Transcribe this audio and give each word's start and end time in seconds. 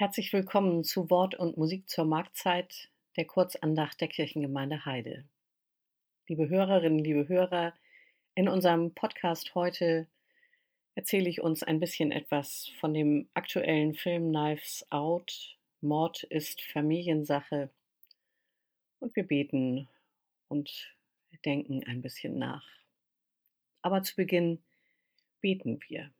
Herzlich 0.00 0.32
willkommen 0.32 0.82
zu 0.82 1.10
Wort 1.10 1.34
und 1.34 1.58
Musik 1.58 1.86
zur 1.86 2.06
Marktzeit 2.06 2.88
der 3.18 3.26
Kurzandacht 3.26 4.00
der 4.00 4.08
Kirchengemeinde 4.08 4.86
Heide. 4.86 5.26
Liebe 6.26 6.48
Hörerinnen, 6.48 7.00
liebe 7.00 7.28
Hörer, 7.28 7.74
in 8.34 8.48
unserem 8.48 8.94
Podcast 8.94 9.54
heute 9.54 10.06
erzähle 10.94 11.28
ich 11.28 11.42
uns 11.42 11.62
ein 11.62 11.80
bisschen 11.80 12.12
etwas 12.12 12.70
von 12.80 12.94
dem 12.94 13.28
aktuellen 13.34 13.92
Film 13.92 14.30
Knives 14.30 14.86
Out. 14.88 15.58
Mord 15.82 16.22
ist 16.22 16.62
Familiensache. 16.62 17.68
Und 19.00 19.14
wir 19.14 19.24
beten 19.24 19.86
und 20.48 20.94
denken 21.44 21.84
ein 21.84 22.00
bisschen 22.00 22.38
nach. 22.38 22.64
Aber 23.82 24.02
zu 24.02 24.16
Beginn 24.16 24.62
beten 25.42 25.78
wir. 25.88 26.10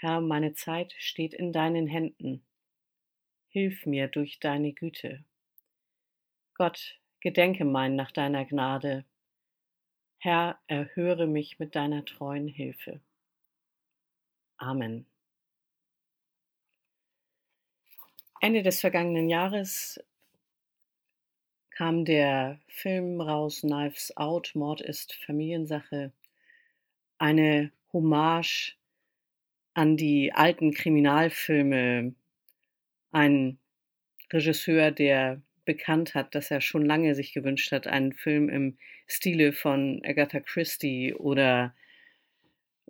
Herr, 0.00 0.20
meine 0.20 0.54
Zeit 0.54 0.94
steht 0.96 1.34
in 1.34 1.52
deinen 1.52 1.88
Händen. 1.88 2.44
Hilf 3.48 3.84
mir 3.84 4.06
durch 4.06 4.38
deine 4.38 4.72
Güte. 4.72 5.24
Gott, 6.54 7.00
gedenke 7.18 7.64
mein 7.64 7.96
nach 7.96 8.12
deiner 8.12 8.44
Gnade. 8.44 9.04
Herr, 10.18 10.60
erhöre 10.68 11.26
mich 11.26 11.58
mit 11.58 11.74
deiner 11.74 12.04
treuen 12.04 12.46
Hilfe. 12.46 13.00
Amen. 14.56 15.04
Ende 18.40 18.62
des 18.62 18.80
vergangenen 18.80 19.28
Jahres 19.28 20.00
kam 21.70 22.04
der 22.04 22.60
Film 22.68 23.20
raus 23.20 23.62
Knives 23.62 24.16
Out, 24.16 24.52
Mord 24.54 24.80
ist 24.80 25.12
Familiensache. 25.26 26.12
Eine 27.18 27.72
Hommage 27.92 28.77
an 29.78 29.96
die 29.96 30.32
alten 30.32 30.72
Kriminalfilme. 30.72 32.12
Ein 33.12 33.58
Regisseur, 34.32 34.90
der 34.90 35.40
bekannt 35.64 36.16
hat, 36.16 36.34
dass 36.34 36.50
er 36.50 36.60
schon 36.60 36.84
lange 36.84 37.14
sich 37.14 37.32
gewünscht 37.32 37.70
hat, 37.70 37.86
einen 37.86 38.12
Film 38.12 38.48
im 38.48 38.76
Stile 39.06 39.52
von 39.52 40.02
Agatha 40.04 40.40
Christie 40.40 41.14
oder 41.14 41.76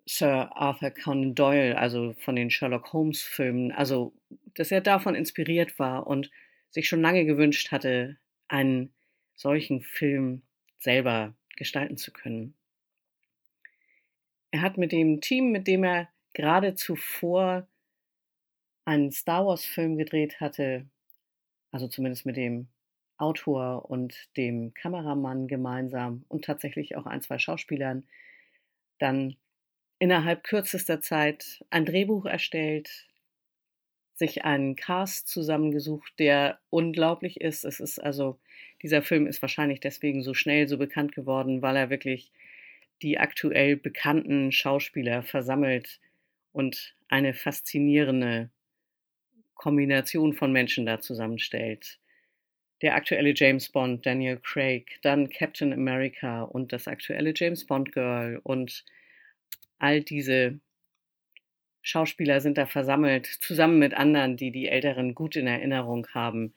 Sir 0.07 0.57
Arthur 0.57 0.91
Conan 0.91 1.35
Doyle, 1.35 1.77
also 1.77 2.15
von 2.21 2.37
den 2.37 2.49
Sherlock 2.49 2.91
Holmes 2.95 3.21
Filmen, 3.21 3.71
also 3.71 4.15
dass 4.55 4.73
er 4.73 4.81
davon 4.81 5.15
inspiriert 5.15 5.79
war 5.79 6.07
und 6.07 6.31
sich 6.71 6.89
schon 6.89 7.03
lange 7.03 7.27
gewünscht 7.27 7.71
hatte, 7.71 8.17
einen 8.49 8.95
solchen 9.35 9.83
Film 9.83 10.41
selber 10.79 11.35
gestalten 11.57 11.99
zu 11.99 12.13
können. 12.13 12.55
Er 14.53 14.63
hat 14.63 14.79
mit 14.79 14.91
dem 14.91 15.21
Team, 15.21 15.53
mit 15.53 15.67
dem 15.67 15.85
er 15.85 16.09
gerade 16.39 16.77
zuvor 16.77 17.67
einen 18.85 19.11
Star 19.11 19.45
Wars-Film 19.45 19.97
gedreht 19.99 20.41
hatte, 20.41 20.87
also 21.73 21.89
zumindest 21.89 22.27
mit 22.27 22.37
dem 22.37 22.69
Autor 23.17 23.91
und 23.91 24.15
dem 24.37 24.73
Kameramann 24.73 25.49
gemeinsam 25.49 26.25
und 26.29 26.45
tatsächlich 26.45 26.97
auch 26.97 27.07
ein, 27.07 27.23
zwei 27.23 27.41
Schauspielern, 27.41 28.07
dann 29.01 29.35
innerhalb 29.99 30.45
kürzester 30.45 31.01
Zeit 31.01 31.65
ein 31.71 31.85
Drehbuch 31.85 32.25
erstellt, 32.25 33.09
sich 34.15 34.45
einen 34.45 34.77
Cast 34.77 35.27
zusammengesucht, 35.27 36.21
der 36.21 36.61
unglaublich 36.71 37.41
ist. 37.41 37.65
Es 37.65 37.81
ist 37.81 37.99
also, 37.99 38.39
dieser 38.83 39.03
Film 39.03 39.27
ist 39.27 39.43
wahrscheinlich 39.43 39.81
deswegen 39.81 40.23
so 40.23 40.35
schnell 40.35 40.69
so 40.69 40.79
bekannt 40.79 41.17
geworden, 41.17 41.63
weil 41.63 41.75
er 41.75 41.91
wirklich 41.91 42.31
die 43.03 43.19
aktuell 43.19 43.77
bekannten 43.77 44.53
Schauspieler 44.53 45.25
versammelt, 45.25 46.01
und 46.53 46.95
eine 47.09 47.35
faszinierende 47.35 48.51
Kombination 49.55 50.35
von 50.35 50.53
Menschen 50.53 50.87
da 50.87 51.01
zusammenstellt. 51.01 51.99
Der 52.81 52.95
aktuelle 52.95 53.33
James 53.35 53.71
Bond, 53.71 54.07
Daniel 54.07 54.39
Craig, 54.39 54.99
dann 55.03 55.31
Captain 55.31 55.73
America 55.73 56.43
und 56.43 56.73
das 56.73 56.87
aktuelle 56.87 57.33
James 57.35 57.67
Bond 57.67 57.93
Girl 57.93 58.41
und 58.43 58.85
all 59.79 60.03
diese 60.03 60.61
Schauspieler 61.83 62.41
sind 62.41 62.59
da 62.59 62.67
versammelt, 62.67 63.27
zusammen 63.27 63.79
mit 63.79 63.95
anderen, 63.95 64.37
die 64.37 64.51
die 64.51 64.69
Älteren 64.69 65.15
gut 65.15 65.37
in 65.37 65.47
Erinnerung 65.47 66.07
haben 66.13 66.55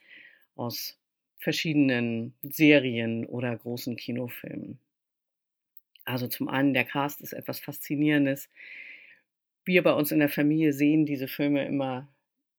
aus 0.56 1.00
verschiedenen 1.40 2.36
Serien 2.44 3.26
oder 3.26 3.56
großen 3.56 3.96
Kinofilmen. 3.96 4.80
Also 6.06 6.28
zum 6.28 6.50
einen, 6.50 6.74
der 6.74 6.84
Cast 6.84 7.22
ist 7.22 7.34
etwas 7.34 7.60
Faszinierendes 7.60 8.50
wir 9.66 9.84
bei 9.84 9.94
uns 9.94 10.12
in 10.12 10.20
der 10.20 10.30
Familie 10.30 10.74
sehen 10.74 11.06
diese 11.06 11.28
Filme 11.28 11.66
immer 11.66 12.08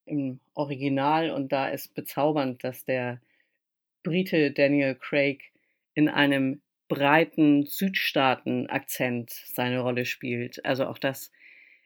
im 0.04 0.40
Original 0.54 1.30
und 1.30 1.52
da 1.52 1.68
ist 1.68 1.94
bezaubernd, 1.94 2.64
dass 2.64 2.84
der 2.84 3.20
Brite 4.02 4.50
Daniel 4.50 4.94
Craig 4.96 5.52
in 5.94 6.08
einem 6.08 6.60
breiten 6.88 7.64
Südstaaten-Akzent 7.66 9.30
seine 9.30 9.80
Rolle 9.80 10.04
spielt. 10.04 10.64
Also 10.64 10.86
auch 10.86 10.98
das 10.98 11.30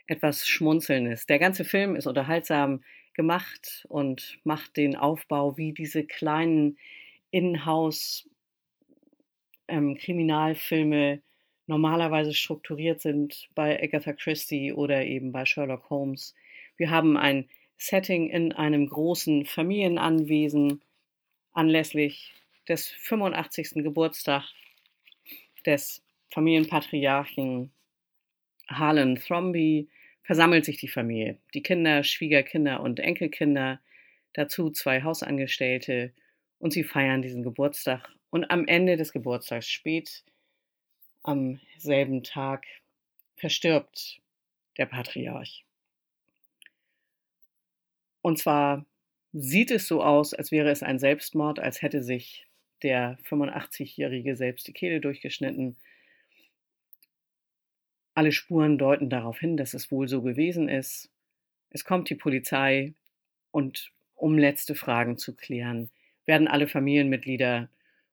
etwas 0.06 0.48
Schmunzelndes. 0.48 1.26
Der 1.26 1.38
ganze 1.38 1.64
Film 1.64 1.94
ist 1.96 2.06
unterhaltsam 2.06 2.82
gemacht 3.14 3.86
und 3.88 4.38
macht 4.44 4.76
den 4.76 4.96
Aufbau 4.96 5.56
wie 5.56 5.72
diese 5.72 6.04
kleinen 6.04 6.78
Inhouse 7.30 8.28
ähm, 9.68 9.96
normalerweise 11.66 12.34
strukturiert 12.34 13.00
sind 13.00 13.48
bei 13.54 13.82
Agatha 13.82 14.12
Christie 14.12 14.72
oder 14.72 15.04
eben 15.04 15.32
bei 15.32 15.44
Sherlock 15.44 15.90
Holmes. 15.90 16.34
Wir 16.76 16.90
haben 16.90 17.16
ein 17.16 17.48
Setting 17.76 18.30
in 18.30 18.52
einem 18.52 18.88
großen 18.88 19.44
Familienanwesen 19.44 20.80
anlässlich 21.52 22.32
des 22.68 22.88
85. 22.88 23.82
Geburtstag 23.82 24.44
des 25.64 26.02
Familienpatriarchen 26.30 27.70
Harlan 28.68 29.16
Thromby 29.16 29.88
versammelt 30.22 30.64
sich 30.64 30.78
die 30.78 30.88
Familie, 30.88 31.38
die 31.54 31.62
Kinder, 31.62 32.02
Schwiegerkinder 32.02 32.80
und 32.80 32.98
Enkelkinder, 32.98 33.80
dazu 34.32 34.70
zwei 34.70 35.02
Hausangestellte 35.02 36.12
und 36.58 36.72
sie 36.72 36.84
feiern 36.84 37.22
diesen 37.22 37.42
Geburtstag. 37.42 38.08
Und 38.30 38.50
am 38.50 38.66
Ende 38.66 38.96
des 38.96 39.12
Geburtstags 39.12 39.68
spät 39.68 40.24
am 41.26 41.60
selben 41.76 42.22
Tag 42.22 42.64
verstirbt 43.36 44.20
der 44.78 44.86
Patriarch. 44.86 45.64
Und 48.22 48.38
zwar 48.38 48.86
sieht 49.32 49.70
es 49.70 49.86
so 49.86 50.02
aus, 50.02 50.34
als 50.34 50.50
wäre 50.50 50.70
es 50.70 50.82
ein 50.82 50.98
Selbstmord, 50.98 51.58
als 51.58 51.82
hätte 51.82 52.02
sich 52.02 52.46
der 52.82 53.18
85-Jährige 53.28 54.36
selbst 54.36 54.66
die 54.68 54.72
Kehle 54.72 55.00
durchgeschnitten. 55.00 55.76
Alle 58.14 58.32
Spuren 58.32 58.78
deuten 58.78 59.10
darauf 59.10 59.38
hin, 59.38 59.56
dass 59.56 59.74
es 59.74 59.90
wohl 59.90 60.08
so 60.08 60.22
gewesen 60.22 60.68
ist. 60.68 61.10
Es 61.70 61.84
kommt 61.84 62.08
die 62.08 62.14
Polizei 62.14 62.94
und 63.50 63.92
um 64.14 64.38
letzte 64.38 64.74
Fragen 64.74 65.18
zu 65.18 65.34
klären, 65.34 65.90
werden 66.24 66.48
alle 66.48 66.68
Familienmitglieder 66.68 67.68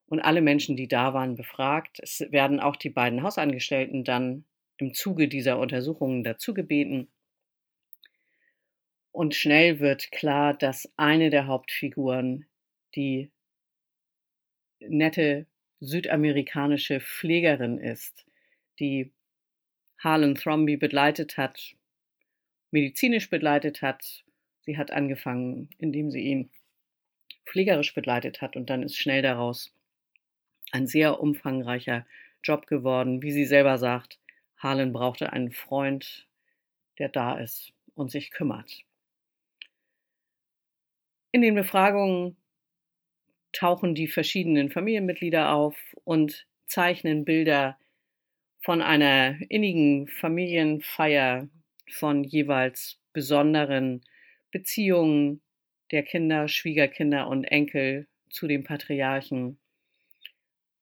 und 0.08 0.20
alle 0.20 0.42
Menschen, 0.42 0.76
die 0.76 0.88
da 0.88 1.14
waren, 1.14 1.36
befragt. 1.36 2.00
Es 2.02 2.20
werden 2.30 2.60
auch 2.60 2.76
die 2.76 2.90
beiden 2.90 3.24
Hausangestellten 3.24 4.04
dann 4.04 4.46
im 4.78 4.94
Zuge 4.94 5.28
dieser 5.28 5.60
Untersuchungen 5.60 6.24
dazu 6.24 6.54
gebeten. 6.54 7.08
Und 9.12 9.36
schnell 9.36 9.80
wird 9.80 10.12
klar, 10.12 10.54
dass 10.54 10.92
eine 10.98 11.30
der 11.30 11.48
Hauptfiguren 11.48 12.48
die 12.96 13.32
nette 14.80 15.48
südamerikanische 15.80 17.00
Pflegerin 17.00 17.78
ist, 17.78 18.26
die 18.80 19.12
Harlan 20.00 20.36
Thromby 20.36 20.78
begleitet 20.78 21.38
hat, 21.38 21.76
medizinisch 22.72 23.30
begleitet 23.30 23.82
hat. 23.82 24.26
Sie 24.62 24.78
hat 24.78 24.92
angefangen, 24.92 25.70
indem 25.78 26.10
sie 26.10 26.22
ihn 26.22 26.50
pflegerisch 27.46 27.94
begleitet 27.94 28.42
hat 28.42 28.56
und 28.56 28.70
dann 28.70 28.84
ist 28.84 28.98
schnell 28.98 29.22
daraus 29.22 29.74
ein 30.74 30.88
sehr 30.88 31.20
umfangreicher 31.20 32.06
Job 32.44 32.68
geworden. 32.68 33.22
Wie 33.22 33.32
sie 33.32 33.46
selber 33.46 33.78
sagt, 33.78 34.20
Harlan 34.58 34.92
brauchte 34.92 35.32
einen 35.32 35.52
Freund, 35.52 36.28
der 36.98 37.10
da 37.10 37.38
ist 37.38 37.74
und 37.96 38.12
sich 38.12 38.32
kümmert. 38.32 38.84
In 41.32 41.42
den 41.42 41.56
Befragungen 41.56 42.38
tauchen 43.52 43.94
die 43.96 44.08
verschiedenen 44.08 44.72
Familienmitglieder 44.72 45.54
auf 45.54 45.76
und 46.04 46.48
zeichnen 46.66 47.24
Bilder 47.24 47.78
von 48.62 48.82
einer 48.82 49.38
innigen 49.50 50.08
Familienfeier, 50.08 51.50
von 51.92 52.24
jeweils 52.24 53.00
besonderen 53.14 54.02
Beziehungen 54.52 55.42
der 55.92 56.04
Kinder, 56.04 56.48
Schwiegerkinder 56.48 57.28
und 57.28 57.44
Enkel 57.44 58.08
zu 58.30 58.48
dem 58.48 58.64
Patriarchen 58.64 59.60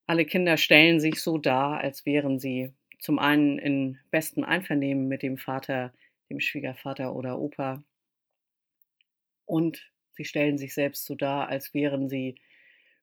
alle 0.07 0.25
Kinder 0.25 0.57
stellen 0.57 1.00
sich 1.00 1.21
so 1.21 1.38
dar, 1.38 1.80
als 1.80 2.06
wären 2.06 2.39
sie 2.39 2.74
zum 3.00 3.18
einen 3.19 3.57
in 3.57 4.00
bestem 4.12 4.44
Einvernehmen 4.44 5.07
mit 5.07 5.24
dem 5.24 5.38
Vater, 5.38 5.94
dem 6.30 6.39
Schwiegervater 6.39 7.15
oder 7.15 7.39
Opa 7.39 7.83
Und 9.45 9.92
sie 10.12 10.25
stellen 10.25 10.57
sich 10.57 10.74
selbst 10.74 11.06
so 11.06 11.15
dar, 11.15 11.50
als 11.50 11.74
wären 11.74 12.09
sie 12.09 12.36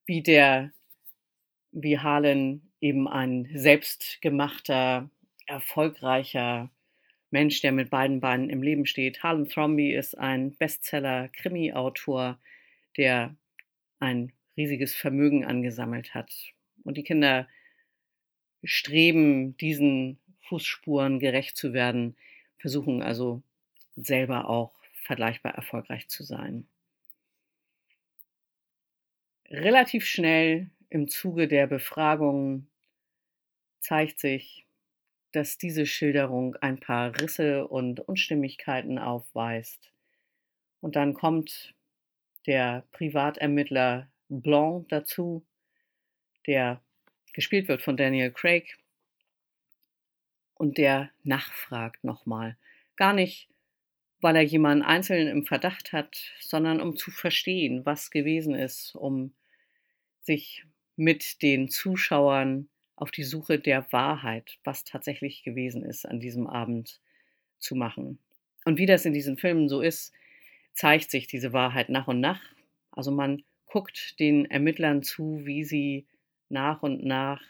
wie 0.06 0.22
der, 0.22 0.72
wie 1.72 1.98
Harlan 1.98 2.62
eben 2.80 3.08
ein 3.08 3.50
selbstgemachter, 3.54 5.10
erfolgreicher 5.46 6.70
Mensch, 7.30 7.60
der 7.60 7.72
mit 7.72 7.90
beiden 7.90 8.20
Beinen 8.20 8.50
im 8.50 8.62
Leben 8.62 8.86
steht. 8.86 9.22
Harlan 9.22 9.48
Thrombey 9.48 9.94
ist 9.94 10.16
ein 10.16 10.54
Bestseller-Krimi-Autor, 10.56 12.38
der 12.96 13.36
ein 13.98 14.32
riesiges 14.56 14.94
Vermögen 14.94 15.44
angesammelt 15.44 16.14
hat. 16.14 16.32
Und 16.88 16.96
die 16.96 17.02
Kinder 17.02 17.46
streben, 18.64 19.54
diesen 19.58 20.18
Fußspuren 20.48 21.18
gerecht 21.20 21.54
zu 21.54 21.74
werden, 21.74 22.16
versuchen 22.56 23.02
also 23.02 23.42
selber 23.94 24.48
auch 24.48 24.72
vergleichbar 25.02 25.54
erfolgreich 25.54 26.08
zu 26.08 26.22
sein. 26.22 26.66
Relativ 29.50 30.06
schnell 30.06 30.70
im 30.88 31.08
Zuge 31.08 31.46
der 31.46 31.66
Befragung 31.66 32.68
zeigt 33.80 34.18
sich, 34.18 34.64
dass 35.32 35.58
diese 35.58 35.84
Schilderung 35.84 36.56
ein 36.56 36.80
paar 36.80 37.20
Risse 37.20 37.68
und 37.68 38.00
Unstimmigkeiten 38.00 38.98
aufweist. 38.98 39.92
Und 40.80 40.96
dann 40.96 41.12
kommt 41.12 41.74
der 42.46 42.86
Privatermittler 42.92 44.10
Blanc 44.30 44.88
dazu, 44.88 45.44
der 46.48 46.82
gespielt 47.32 47.68
wird 47.68 47.82
von 47.82 47.96
Daniel 47.96 48.32
Craig 48.32 48.76
und 50.54 50.78
der 50.78 51.10
nachfragt 51.22 52.02
nochmal. 52.02 52.56
Gar 52.96 53.12
nicht, 53.12 53.48
weil 54.20 54.34
er 54.34 54.42
jemanden 54.42 54.82
einzeln 54.82 55.28
im 55.28 55.44
Verdacht 55.44 55.92
hat, 55.92 56.32
sondern 56.40 56.80
um 56.80 56.96
zu 56.96 57.12
verstehen, 57.12 57.86
was 57.86 58.10
gewesen 58.10 58.56
ist, 58.56 58.96
um 58.96 59.32
sich 60.22 60.64
mit 60.96 61.42
den 61.42 61.68
Zuschauern 61.68 62.68
auf 62.96 63.12
die 63.12 63.22
Suche 63.22 63.60
der 63.60 63.92
Wahrheit, 63.92 64.58
was 64.64 64.82
tatsächlich 64.82 65.44
gewesen 65.44 65.84
ist, 65.84 66.06
an 66.06 66.18
diesem 66.18 66.48
Abend 66.48 67.00
zu 67.60 67.76
machen. 67.76 68.18
Und 68.64 68.78
wie 68.78 68.86
das 68.86 69.04
in 69.04 69.12
diesen 69.12 69.38
Filmen 69.38 69.68
so 69.68 69.80
ist, 69.80 70.12
zeigt 70.72 71.10
sich 71.10 71.28
diese 71.28 71.52
Wahrheit 71.52 71.88
nach 71.88 72.08
und 72.08 72.20
nach. 72.20 72.40
Also 72.90 73.12
man 73.12 73.44
guckt 73.66 74.18
den 74.18 74.46
Ermittlern 74.50 75.04
zu, 75.04 75.46
wie 75.46 75.62
sie 75.62 76.06
nach 76.50 76.82
und 76.82 77.04
nach 77.04 77.42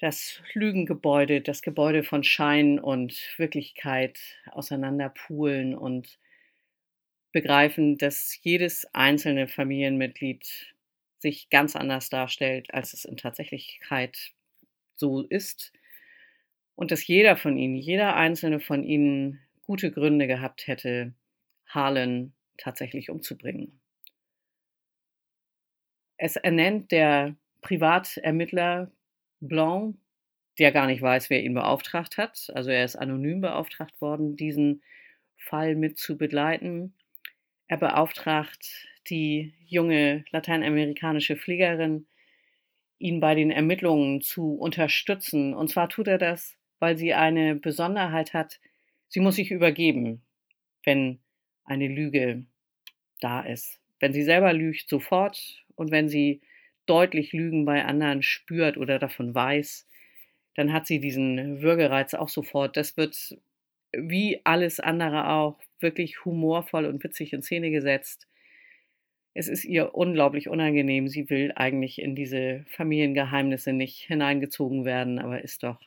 das 0.00 0.42
Lügengebäude, 0.52 1.40
das 1.40 1.62
Gebäude 1.62 2.04
von 2.04 2.22
Schein 2.22 2.78
und 2.78 3.18
Wirklichkeit 3.38 4.18
auseinanderpulen 4.50 5.74
und 5.74 6.18
begreifen, 7.32 7.98
dass 7.98 8.38
jedes 8.42 8.86
einzelne 8.94 9.48
Familienmitglied 9.48 10.74
sich 11.18 11.48
ganz 11.50 11.76
anders 11.76 12.10
darstellt, 12.10 12.72
als 12.72 12.92
es 12.92 13.04
in 13.04 13.16
Tatsächlichkeit 13.16 14.32
so 14.96 15.22
ist. 15.22 15.72
Und 16.74 16.90
dass 16.90 17.06
jeder 17.06 17.36
von 17.36 17.56
ihnen, 17.56 17.76
jeder 17.76 18.16
einzelne 18.16 18.60
von 18.60 18.84
ihnen 18.84 19.40
gute 19.62 19.90
Gründe 19.90 20.26
gehabt 20.26 20.66
hätte, 20.66 21.14
Harlan 21.66 22.32
tatsächlich 22.58 23.10
umzubringen. 23.10 23.80
Es 26.18 26.36
ernennt 26.36 26.92
der 26.92 27.36
Privatermittler 27.62 28.90
Blanc, 29.40 29.96
der 30.58 30.72
gar 30.72 30.86
nicht 30.86 31.02
weiß, 31.02 31.30
wer 31.30 31.42
ihn 31.42 31.54
beauftragt 31.54 32.16
hat. 32.16 32.50
Also 32.54 32.70
er 32.70 32.84
ist 32.84 32.96
anonym 32.96 33.40
beauftragt 33.40 34.00
worden, 34.00 34.36
diesen 34.36 34.82
Fall 35.36 35.74
mit 35.74 35.98
zu 35.98 36.16
begleiten. 36.16 36.94
Er 37.68 37.76
beauftragt 37.76 38.86
die 39.10 39.54
junge 39.66 40.24
lateinamerikanische 40.30 41.36
Fliegerin, 41.36 42.06
ihn 42.98 43.20
bei 43.20 43.34
den 43.34 43.50
Ermittlungen 43.50 44.20
zu 44.20 44.54
unterstützen. 44.54 45.54
Und 45.54 45.68
zwar 45.68 45.88
tut 45.88 46.08
er 46.08 46.18
das, 46.18 46.56
weil 46.78 46.96
sie 46.96 47.14
eine 47.14 47.54
Besonderheit 47.54 48.32
hat. 48.32 48.60
Sie 49.08 49.20
muss 49.20 49.36
sich 49.36 49.50
übergeben, 49.50 50.22
wenn 50.84 51.20
eine 51.64 51.88
Lüge 51.88 52.46
da 53.20 53.40
ist. 53.40 53.80
Wenn 54.00 54.12
sie 54.12 54.22
selber 54.22 54.52
lügt, 54.52 54.88
sofort. 54.88 55.64
Und 55.74 55.90
wenn 55.90 56.08
sie 56.08 56.40
deutlich 56.86 57.32
Lügen 57.32 57.64
bei 57.64 57.84
anderen 57.84 58.22
spürt 58.22 58.76
oder 58.76 58.98
davon 58.98 59.34
weiß, 59.34 59.86
dann 60.54 60.72
hat 60.72 60.86
sie 60.86 61.00
diesen 61.00 61.60
Würgereiz 61.60 62.14
auch 62.14 62.28
sofort. 62.28 62.76
Das 62.76 62.96
wird 62.96 63.36
wie 63.92 64.40
alles 64.44 64.80
andere 64.80 65.30
auch 65.30 65.58
wirklich 65.80 66.24
humorvoll 66.24 66.86
und 66.86 67.02
witzig 67.04 67.32
in 67.32 67.42
Szene 67.42 67.70
gesetzt. 67.70 68.26
Es 69.34 69.48
ist 69.48 69.64
ihr 69.64 69.94
unglaublich 69.94 70.48
unangenehm. 70.48 71.08
Sie 71.08 71.28
will 71.28 71.52
eigentlich 71.54 72.00
in 72.00 72.14
diese 72.14 72.64
Familiengeheimnisse 72.68 73.72
nicht 73.72 73.98
hineingezogen 74.06 74.84
werden, 74.84 75.18
aber 75.18 75.42
ist 75.42 75.62
doch 75.62 75.80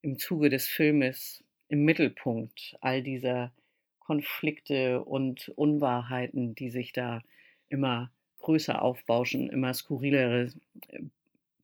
im 0.00 0.16
Zuge 0.16 0.48
des 0.48 0.68
Filmes 0.68 1.42
im 1.68 1.84
Mittelpunkt 1.84 2.76
all 2.80 3.02
dieser 3.02 3.52
Konflikte 3.98 5.02
und 5.02 5.48
Unwahrheiten, 5.56 6.54
die 6.54 6.70
sich 6.70 6.92
da 6.92 7.22
immer 7.68 8.12
größer 8.48 8.80
aufbauschen, 8.80 9.50
immer 9.50 9.74
skurrilere 9.74 10.50
äh, 10.88 11.00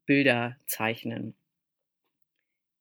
Bilder 0.05 0.59
zeichnen. 0.67 1.35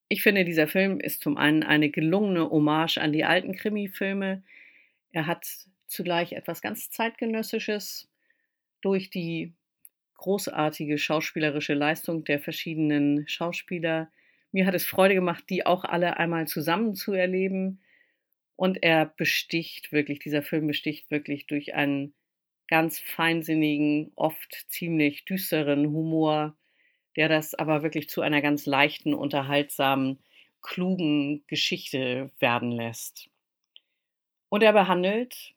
Ich 0.10 0.22
finde, 0.22 0.44
dieser 0.44 0.68
Film 0.68 1.00
ist 1.00 1.22
zum 1.22 1.38
einen 1.38 1.64
eine 1.64 1.90
gelungene 1.90 2.50
Hommage 2.50 2.98
an 2.98 3.14
die 3.14 3.24
alten 3.24 3.56
Krimi-Filme. 3.56 4.44
Er 5.14 5.26
hat 5.26 5.48
zugleich 5.88 6.34
etwas 6.34 6.62
ganz 6.62 6.90
zeitgenössisches 6.90 8.10
durch 8.82 9.10
die 9.10 9.54
großartige 10.18 10.98
schauspielerische 10.98 11.74
Leistung 11.74 12.26
der 12.26 12.40
verschiedenen 12.40 13.26
Schauspieler. 13.30 14.12
Mir 14.52 14.66
hat 14.66 14.76
es 14.76 14.86
Freude 14.86 15.14
gemacht, 15.14 15.46
die 15.50 15.66
auch 15.66 15.86
alle 15.86 16.18
einmal 16.18 16.46
zusammen 16.46 16.94
zu 16.94 17.14
erleben. 17.14 17.80
Und 18.58 18.84
er 18.84 19.06
besticht 19.06 19.94
wirklich, 19.94 20.20
dieser 20.20 20.42
Film 20.42 20.68
besticht 20.68 21.10
wirklich 21.10 21.48
durch 21.48 21.74
einen 21.74 22.14
ganz 22.74 22.98
feinsinnigen, 22.98 24.12
oft 24.16 24.66
ziemlich 24.68 25.26
düsteren 25.26 25.86
Humor, 25.92 26.58
der 27.16 27.30
das 27.30 27.54
aber 27.54 27.84
wirklich 27.84 28.10
zu 28.10 28.22
einer 28.22 28.42
ganz 28.42 28.66
leichten, 28.66 29.14
unterhaltsamen, 29.14 30.18
klugen 30.64 31.46
Geschichte 31.46 32.32
werden 32.40 32.72
lässt. 32.72 33.30
Und 34.50 34.64
er 34.64 34.74
behandelt 34.74 35.54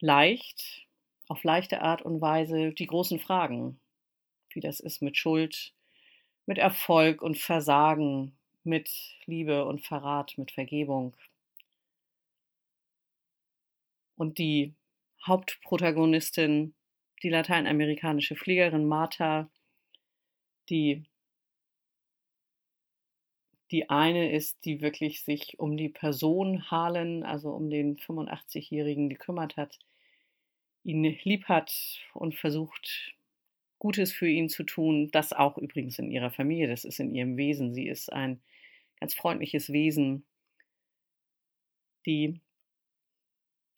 leicht, 0.00 0.88
auf 1.28 1.44
leichte 1.44 1.82
Art 1.82 2.02
und 2.02 2.20
Weise 2.20 2.72
die 2.72 2.88
großen 2.88 3.20
Fragen, 3.20 3.78
wie 4.52 4.60
das 4.60 4.80
ist 4.80 5.02
mit 5.02 5.16
Schuld, 5.16 5.72
mit 6.46 6.58
Erfolg 6.58 7.22
und 7.22 7.38
Versagen, 7.38 8.36
mit 8.64 8.90
Liebe 9.24 9.66
und 9.66 9.86
Verrat, 9.86 10.36
mit 10.36 10.50
Vergebung. 10.50 11.16
Und 14.16 14.38
die 14.38 14.74
Hauptprotagonistin, 15.26 16.74
die 17.22 17.28
lateinamerikanische 17.28 18.36
Fliegerin 18.36 18.86
Martha, 18.86 19.50
die 20.68 21.04
die 23.70 23.88
eine 23.88 24.32
ist, 24.32 24.64
die 24.64 24.80
wirklich 24.80 25.22
sich 25.22 25.58
um 25.58 25.76
die 25.76 25.88
Person 25.88 26.70
Harlan, 26.70 27.22
also 27.22 27.50
um 27.50 27.70
den 27.70 27.96
85-Jährigen 27.98 29.08
gekümmert 29.08 29.56
hat, 29.56 29.78
ihn 30.82 31.04
lieb 31.22 31.44
hat 31.44 31.72
und 32.14 32.34
versucht, 32.34 33.14
Gutes 33.78 34.12
für 34.12 34.28
ihn 34.28 34.50
zu 34.50 34.64
tun. 34.64 35.08
Das 35.10 35.32
auch 35.32 35.56
übrigens 35.56 35.98
in 35.98 36.10
ihrer 36.10 36.30
Familie, 36.30 36.68
das 36.68 36.84
ist 36.84 37.00
in 37.00 37.14
ihrem 37.14 37.38
Wesen. 37.38 37.72
Sie 37.72 37.88
ist 37.88 38.12
ein 38.12 38.42
ganz 39.00 39.14
freundliches 39.14 39.72
Wesen, 39.72 40.26
die 42.04 42.40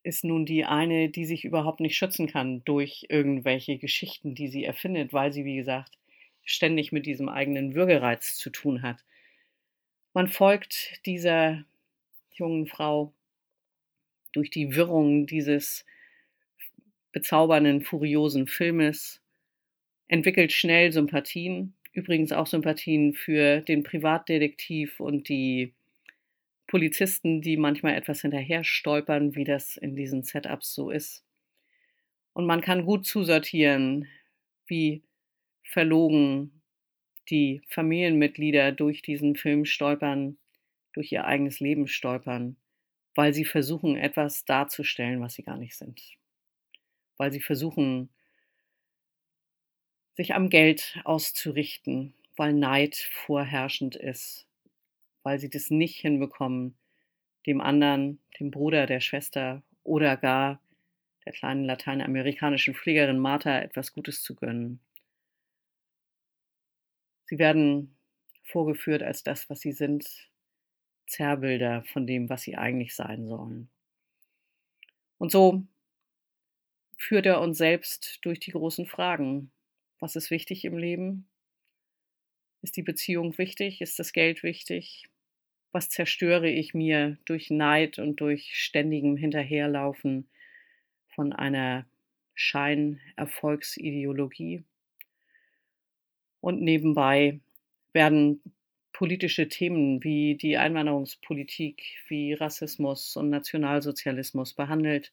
ist 0.02 0.24
nun 0.24 0.46
die 0.46 0.64
eine, 0.64 1.08
die 1.08 1.24
sich 1.24 1.44
überhaupt 1.44 1.80
nicht 1.80 1.96
schützen 1.96 2.26
kann 2.26 2.64
durch 2.64 3.06
irgendwelche 3.08 3.78
Geschichten, 3.78 4.34
die 4.34 4.48
sie 4.48 4.64
erfindet, 4.64 5.12
weil 5.12 5.32
sie, 5.32 5.44
wie 5.44 5.56
gesagt, 5.56 5.98
ständig 6.44 6.92
mit 6.92 7.06
diesem 7.06 7.28
eigenen 7.28 7.74
Würgereiz 7.74 8.36
zu 8.36 8.50
tun 8.50 8.82
hat. 8.82 9.04
Man 10.12 10.28
folgt 10.28 11.00
dieser 11.06 11.64
jungen 12.34 12.66
Frau 12.66 13.12
durch 14.32 14.50
die 14.50 14.74
Wirrung 14.74 15.26
dieses 15.26 15.84
bezaubernden, 17.12 17.82
furiosen 17.82 18.46
Filmes, 18.46 19.20
entwickelt 20.08 20.52
schnell 20.52 20.92
Sympathien, 20.92 21.74
übrigens 21.92 22.32
auch 22.32 22.46
Sympathien 22.46 23.14
für 23.14 23.60
den 23.60 23.82
Privatdetektiv 23.82 24.98
und 24.98 25.28
die 25.28 25.74
Polizisten, 26.72 27.42
die 27.42 27.58
manchmal 27.58 27.94
etwas 27.96 28.22
hinterher 28.22 28.64
stolpern, 28.64 29.34
wie 29.34 29.44
das 29.44 29.76
in 29.76 29.94
diesen 29.94 30.22
Setups 30.22 30.72
so 30.72 30.90
ist. 30.90 31.22
Und 32.32 32.46
man 32.46 32.62
kann 32.62 32.86
gut 32.86 33.04
zusortieren, 33.04 34.08
wie 34.66 35.02
verlogen 35.64 36.62
die 37.28 37.60
Familienmitglieder 37.68 38.72
durch 38.72 39.02
diesen 39.02 39.36
Film 39.36 39.66
stolpern, 39.66 40.38
durch 40.94 41.12
ihr 41.12 41.26
eigenes 41.26 41.60
Leben 41.60 41.86
stolpern, 41.88 42.56
weil 43.14 43.34
sie 43.34 43.44
versuchen, 43.44 43.98
etwas 43.98 44.46
darzustellen, 44.46 45.20
was 45.20 45.34
sie 45.34 45.42
gar 45.42 45.58
nicht 45.58 45.76
sind. 45.76 46.00
weil 47.18 47.32
sie 47.32 47.40
versuchen, 47.42 48.08
sich 50.14 50.34
am 50.34 50.48
Geld 50.48 50.98
auszurichten, 51.04 52.14
weil 52.36 52.54
Neid 52.54 52.96
vorherrschend 52.96 53.94
ist, 53.94 54.46
weil 55.22 55.38
sie 55.38 55.50
das 55.50 55.70
nicht 55.70 56.00
hinbekommen, 56.00 56.76
dem 57.46 57.60
anderen, 57.60 58.20
dem 58.38 58.50
Bruder, 58.50 58.86
der 58.86 59.00
Schwester 59.00 59.62
oder 59.82 60.16
gar 60.16 60.60
der 61.24 61.32
kleinen 61.32 61.64
lateinamerikanischen 61.64 62.74
Pflegerin 62.74 63.18
Martha 63.18 63.60
etwas 63.60 63.92
Gutes 63.92 64.22
zu 64.22 64.34
gönnen. 64.34 64.80
Sie 67.26 67.38
werden 67.38 67.96
vorgeführt 68.44 69.02
als 69.02 69.22
das, 69.22 69.48
was 69.48 69.60
sie 69.60 69.72
sind, 69.72 70.06
Zerrbilder 71.06 71.84
von 71.92 72.06
dem, 72.06 72.28
was 72.28 72.42
sie 72.42 72.56
eigentlich 72.56 72.94
sein 72.94 73.26
sollen. 73.26 73.70
Und 75.18 75.30
so 75.30 75.62
führt 76.96 77.26
er 77.26 77.40
uns 77.40 77.58
selbst 77.58 78.18
durch 78.22 78.40
die 78.40 78.52
großen 78.52 78.86
Fragen. 78.86 79.52
Was 79.98 80.16
ist 80.16 80.30
wichtig 80.30 80.64
im 80.64 80.76
Leben? 80.76 81.28
Ist 82.62 82.76
die 82.76 82.82
Beziehung 82.82 83.36
wichtig? 83.38 83.80
Ist 83.80 83.98
das 83.98 84.12
Geld 84.12 84.44
wichtig? 84.44 85.08
Was 85.72 85.88
zerstöre 85.88 86.48
ich 86.48 86.74
mir 86.74 87.18
durch 87.24 87.50
Neid 87.50 87.98
und 87.98 88.20
durch 88.20 88.54
ständigem 88.54 89.16
Hinterherlaufen 89.16 90.28
von 91.08 91.32
einer 91.32 91.86
Scheinerfolgsideologie? 92.34 94.62
Und 96.40 96.60
nebenbei 96.60 97.40
werden 97.92 98.40
politische 98.92 99.48
Themen 99.48 100.04
wie 100.04 100.36
die 100.36 100.56
Einwanderungspolitik, 100.56 101.82
wie 102.08 102.34
Rassismus 102.34 103.16
und 103.16 103.30
Nationalsozialismus 103.30 104.54
behandelt, 104.54 105.12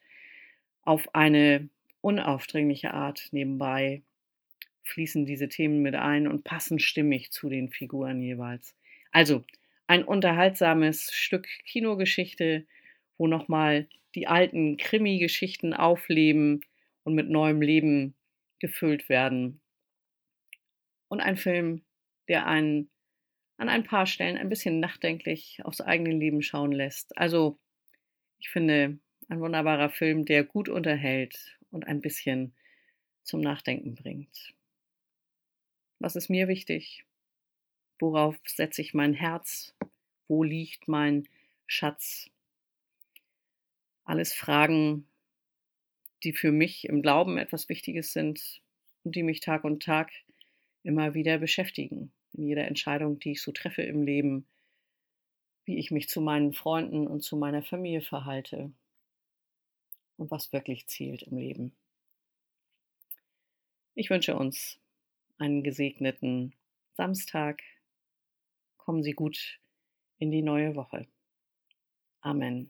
auf 0.83 1.15
eine 1.15 1.69
unaufdringliche 2.01 2.93
Art 2.93 3.29
nebenbei 3.31 4.03
fließen 4.89 5.25
diese 5.25 5.50
Themen 5.50 5.81
mit 5.81 5.96
ein 5.96 6.27
und 6.27 6.43
passen 6.43 6.79
stimmig 6.79 7.31
zu 7.31 7.50
den 7.50 7.69
Figuren 7.69 8.22
jeweils. 8.22 8.75
Also 9.12 9.43
ein 9.88 10.03
unterhaltsames 10.03 11.12
Stück 11.12 11.48
Kinogeschichte, 11.65 12.65
wo 13.17 13.27
nochmal 13.27 13.88
die 14.15 14.27
alten 14.27 14.77
Krimi-Geschichten 14.77 15.74
aufleben 15.74 16.62
und 17.03 17.15
mit 17.15 17.29
neuem 17.29 17.62
Leben 17.62 18.15
gefüllt 18.60 19.10
werden. 19.10 19.62
Und 21.08 21.22
ein 21.22 21.38
Film, 21.38 21.84
der 22.27 22.46
einen 22.46 22.89
an 23.58 23.67
ein 23.67 23.84
paar 23.84 24.05
Stellen 24.05 24.38
ein 24.38 24.50
bisschen 24.50 24.79
nachdenklich 24.79 25.60
aufs 25.63 25.81
eigene 25.81 26.12
Leben 26.12 26.41
schauen 26.41 26.72
lässt. 26.72 27.17
Also, 27.17 27.60
ich 28.39 28.50
finde, 28.50 29.00
ein 29.27 29.41
wunderbarer 29.41 29.89
Film, 29.89 30.25
der 30.25 30.43
gut 30.43 30.69
unterhält 30.69 31.58
und 31.72 31.86
ein 31.88 32.00
bisschen 32.00 32.53
zum 33.24 33.41
Nachdenken 33.41 33.96
bringt. 33.96 34.53
Was 35.99 36.15
ist 36.15 36.29
mir 36.29 36.47
wichtig? 36.47 37.05
Worauf 37.99 38.37
setze 38.45 38.81
ich 38.81 38.93
mein 38.93 39.13
Herz? 39.13 39.75
Wo 40.29 40.43
liegt 40.43 40.87
mein 40.87 41.27
Schatz? 41.67 42.29
Alles 44.05 44.33
Fragen, 44.33 45.07
die 46.23 46.31
für 46.31 46.53
mich 46.53 46.87
im 46.87 47.01
Glauben 47.01 47.37
etwas 47.37 47.67
Wichtiges 47.67 48.13
sind 48.13 48.61
und 49.03 49.15
die 49.15 49.23
mich 49.23 49.41
Tag 49.41 49.65
und 49.65 49.83
Tag 49.83 50.11
immer 50.83 51.13
wieder 51.13 51.37
beschäftigen 51.37 52.11
in 52.33 52.45
jeder 52.45 52.65
Entscheidung, 52.65 53.19
die 53.19 53.31
ich 53.31 53.41
so 53.41 53.51
treffe 53.51 53.81
im 53.81 54.03
Leben, 54.03 54.47
wie 55.65 55.77
ich 55.77 55.91
mich 55.91 56.07
zu 56.07 56.21
meinen 56.21 56.53
Freunden 56.53 57.07
und 57.07 57.21
zu 57.21 57.35
meiner 57.35 57.61
Familie 57.61 58.01
verhalte 58.01 58.71
und 60.17 60.31
was 60.31 60.53
wirklich 60.53 60.87
zählt 60.87 61.23
im 61.23 61.37
Leben. 61.37 61.75
Ich 63.95 64.09
wünsche 64.09 64.35
uns 64.35 64.79
einen 65.39 65.63
gesegneten 65.63 66.53
Samstag. 66.93 67.62
Kommen 68.77 69.03
Sie 69.03 69.13
gut 69.13 69.60
in 70.17 70.31
die 70.31 70.41
neue 70.41 70.75
Woche. 70.75 71.08
Amen. 72.22 72.69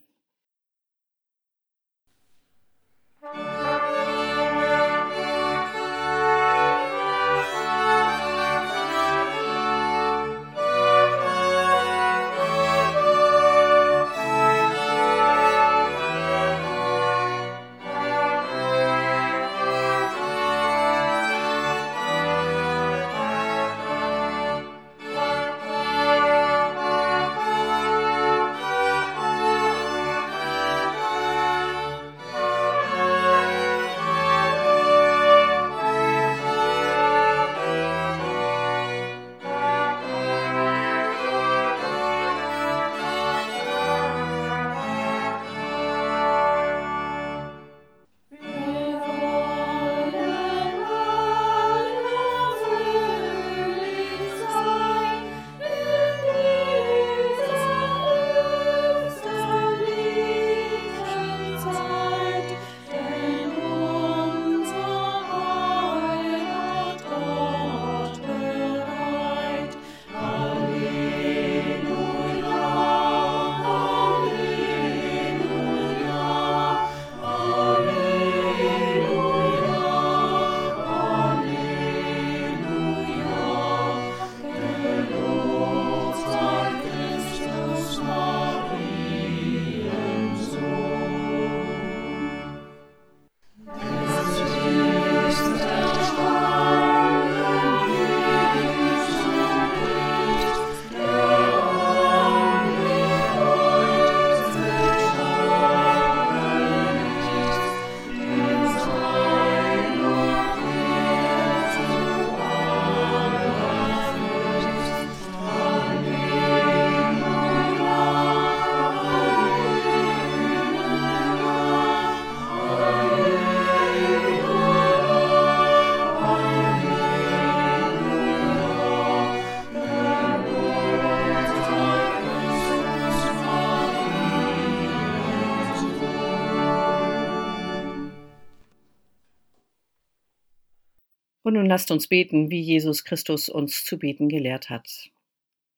Und 141.50 141.56
nun 141.56 141.66
lasst 141.66 141.90
uns 141.90 142.06
beten, 142.06 142.52
wie 142.52 142.62
Jesus 142.62 143.04
Christus 143.04 143.50
uns 143.50 143.84
zu 143.84 143.98
beten 143.98 144.30
gelehrt 144.30 144.70
hat. 144.70 145.10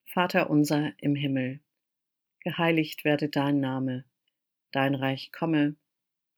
Vater 0.04 0.50
unser 0.50 0.92
im 0.98 1.16
Himmel, 1.16 1.62
geheiligt 2.42 3.06
werde 3.06 3.30
dein 3.30 3.62
Name, 3.62 4.04
dein 4.74 4.96
Reich 4.96 5.32
komme, 5.32 5.78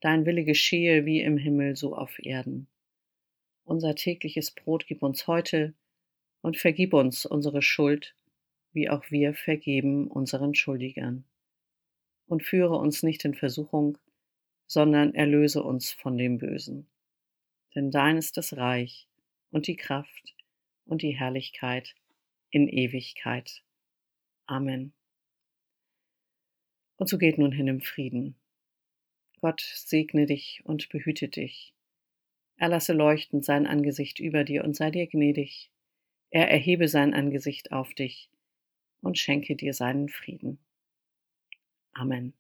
dein 0.01 0.27
Wille 0.27 0.43
geschehe 0.43 1.07
wie 1.07 1.19
im 1.21 1.37
Himmel 1.39 1.75
so 1.75 1.95
auf 1.95 2.23
Erden. 2.23 2.67
Unser 3.63 3.95
tägliches 3.95 4.51
Brot 4.51 4.85
gib 4.85 5.01
uns 5.01 5.25
heute 5.25 5.73
und 6.43 6.55
vergib 6.55 6.93
uns 6.93 7.25
unsere 7.25 7.63
Schuld, 7.63 8.13
wie 8.71 8.87
auch 8.87 9.09
wir 9.09 9.33
vergeben 9.33 10.09
unseren 10.09 10.53
Schuldigern. 10.53 11.23
Und 12.27 12.43
führe 12.43 12.75
uns 12.75 13.01
nicht 13.01 13.25
in 13.25 13.33
Versuchung, 13.33 13.97
sondern 14.67 15.15
erlöse 15.15 15.63
uns 15.63 15.91
von 15.91 16.19
dem 16.19 16.37
Bösen 16.37 16.85
denn 17.75 17.91
dein 17.91 18.17
ist 18.17 18.37
das 18.37 18.55
Reich 18.55 19.07
und 19.53 19.67
die 19.67 19.75
Kraft 19.75 20.35
und 20.85 21.01
die 21.03 21.17
Herrlichkeit 21.17 21.95
in 22.49 22.67
Ewigkeit. 22.67 23.63
Amen. 24.45 24.93
Und 26.97 27.07
so 27.07 27.17
geht 27.17 27.37
nun 27.37 27.51
hin 27.51 27.67
im 27.67 27.81
Frieden. 27.81 28.35
Gott 29.39 29.61
segne 29.61 30.25
dich 30.25 30.61
und 30.63 30.89
behüte 30.89 31.27
dich. 31.27 31.73
Er 32.57 32.69
lasse 32.69 32.93
leuchten 32.93 33.41
sein 33.41 33.67
Angesicht 33.67 34.19
über 34.19 34.43
dir 34.43 34.63
und 34.63 34.75
sei 34.75 34.89
dir 34.89 35.07
gnädig. 35.07 35.69
Er 36.29 36.49
erhebe 36.49 36.87
sein 36.87 37.13
Angesicht 37.13 37.71
auf 37.71 37.93
dich 37.93 38.29
und 39.01 39.19
schenke 39.19 39.55
dir 39.55 39.73
seinen 39.73 40.09
Frieden. 40.09 40.59
Amen. 41.93 42.33